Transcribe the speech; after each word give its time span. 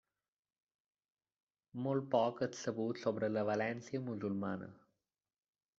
Molt 1.87 2.09
poc 2.15 2.41
és 2.49 2.63
sabut 2.65 3.03
sobre 3.05 3.33
la 3.37 3.45
València 3.53 4.05
musulmana. 4.09 4.77